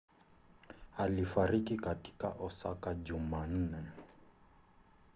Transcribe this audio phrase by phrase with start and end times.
[0.97, 3.83] alifariki katika osaka jumanne